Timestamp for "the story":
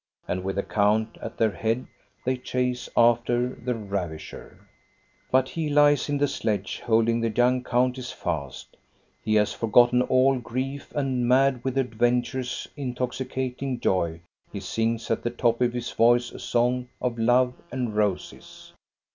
8.09-8.35